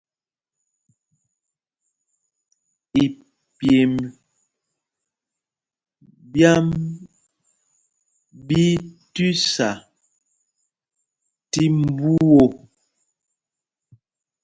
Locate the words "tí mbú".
11.51-12.11